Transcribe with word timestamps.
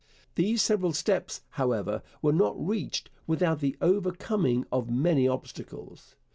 These 0.33 0.63
several 0.63 0.93
steps, 0.93 1.41
however, 1.61 2.01
were 2.23 2.33
not 2.33 2.55
reached 2.59 3.11
without 3.27 3.59
the 3.59 3.77
overcoming 3.81 4.65
of 4.71 4.89
many 4.89 5.27
obstacles. 5.27 6.15